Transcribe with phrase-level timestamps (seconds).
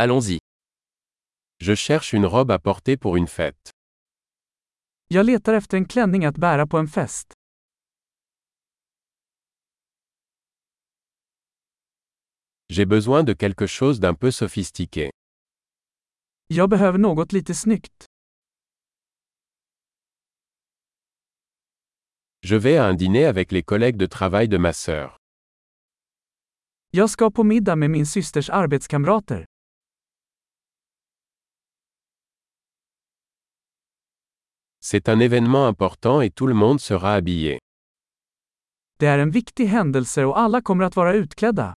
[0.00, 0.38] Allons-y.
[1.58, 3.72] Je cherche une robe à porter pour une fête.
[5.08, 7.32] Jag letar efter en klänning att bära på en fest.
[12.68, 15.10] J'ai besoin de quelque chose d'un peu sophistiqué.
[16.46, 18.04] Jag behöver något lite snyggt.
[22.42, 25.16] Je vais à un dîner avec les collègues de travail de ma sœur.
[26.90, 29.44] Jag ska på middag med min systers arbetskamrater.
[34.90, 37.58] C'est un événement important et tout le monde sera habillé.
[38.98, 41.74] Det är en viktig händelse och alla kommer att vara utklädda.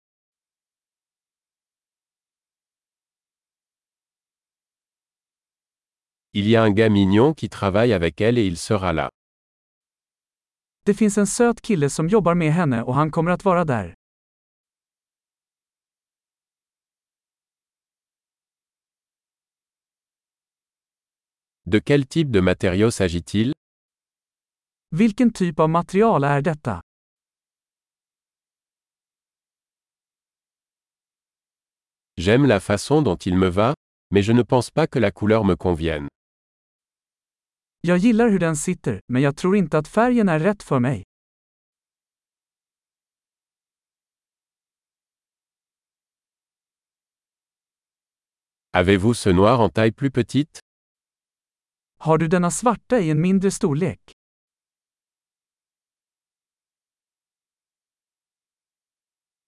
[6.32, 9.08] Il y a un gars mignon qui travaille avec elle et il sera là.
[10.86, 13.94] Det finns en söt kille som jobbar med henne och han kommer att vara där.
[21.72, 23.52] De quel type de matériau s'agit-il?
[24.96, 26.80] Vilken typ av material är detta?
[32.16, 33.74] J'aime la façon dont il me va,
[34.10, 36.08] mais je ne pense pas que la couleur me convienne.
[37.80, 41.02] Jag gillar hur den sitter, men jag tror inte att färgen är rätt för mig.
[48.72, 50.60] Avez-vous ce noir en taille plus petite?
[52.02, 54.00] Har du denna svarta i en mindre storlek?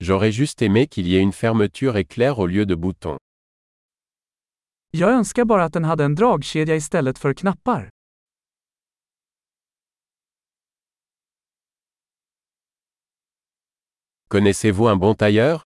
[0.00, 3.18] J'aurais juste aimé qu'il y ait une fermeture éclair au lieu de boutons.
[4.90, 7.88] Jag önskar bara att den hade en dragkedja istället för knappar.
[14.28, 15.60] Connaissez-vous un bon tailleur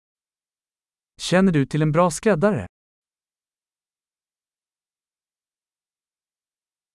[1.22, 2.68] Känner du till en bra skräddare?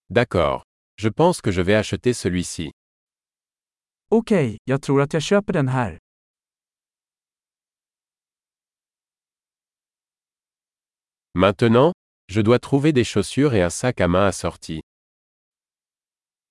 [0.09, 0.63] D'accord.
[0.97, 2.71] Je pense que je vais acheter celui-ci.
[4.11, 5.97] Okej, jag tror att jag köper den här.
[11.33, 11.93] Maintenant,
[12.27, 14.79] je dois trouver des chaussures et un sac à main assorti.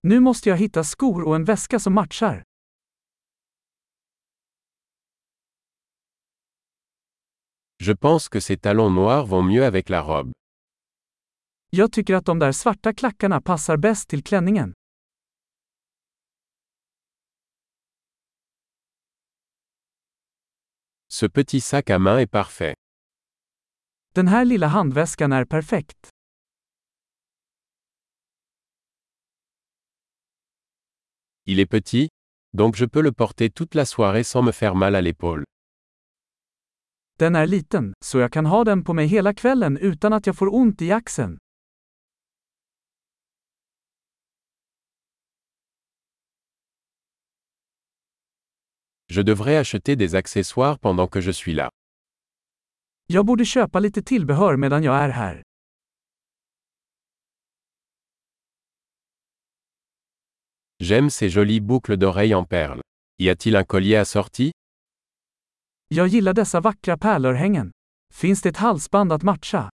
[0.02, 2.42] Nu måste jag hitta skor och en väska som matchar.
[7.80, 10.32] Je pense que ces talons noirs vont mieux avec la robe.
[11.70, 14.74] Jag tycker att de där svarta klackarna passar bäst till klänningen.
[21.08, 22.74] Ce petit sac à main est parfait.
[24.14, 26.08] Den här lilla handväskan är perfekt.
[31.46, 32.08] Il est petit,
[32.52, 35.44] donc je peux le porter toute la soirée sans me faire mal à l'épaule.
[37.18, 40.36] Den är liten, så jag kan ha den på mig hela kvällen utan att jag
[40.36, 41.38] får ont i axeln.
[49.10, 51.70] Je devrais acheter des accessoires pendant que je suis là.
[53.06, 55.42] Jag borde köpa lite tillbehör medan jag är här.
[60.80, 62.82] J'aime ces jolies boucles d'oreilles en perles.
[63.18, 64.50] Y a-t-il un collier assorti?
[65.88, 67.70] Jag gillar dessa vackra pärlörhängen.
[68.14, 69.70] Finns det ett halsband att matcha?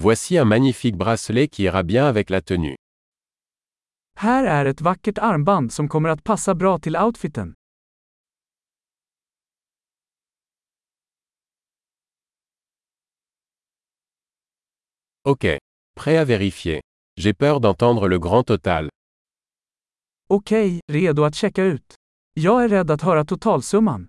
[0.00, 2.76] Voici un magnifique bracelet qui ira bien avec la tenue.
[4.16, 7.54] Här är ett vackert armband som kommer att passa bra till outfiten.
[15.24, 15.44] Ok.
[16.00, 16.80] Prêt à vérifier.
[17.20, 18.88] J'ai peur d'entendre le grand total.
[20.28, 21.94] Okej, redo att checka ut.
[22.34, 24.06] Jag är rädd att höra totalsumman.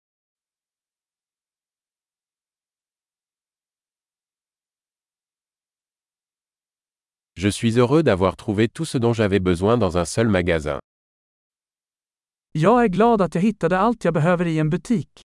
[7.42, 10.80] Je suis heureux d'avoir trouvé tout ce dont j'avais besoin dans un seul magasin.
[12.52, 15.22] Jag är glad att jag hittade allt jag behöver i en butik.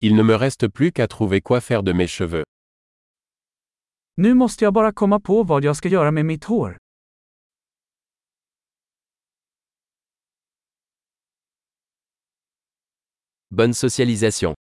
[0.00, 2.44] Il ne me reste plus qu'à trouver quoi faire de mes cheveux.
[4.16, 6.76] Nu måste jag bara komma på vad jag ska göra med mitt hår.
[13.50, 14.56] Bonne socialisation.